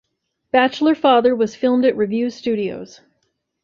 "Bachelor 0.51 0.95
Father" 0.95 1.35
was 1.35 1.53
filmed 1.55 1.85
at 1.85 1.95
Revue 1.95 2.31
Studios. 2.31 3.01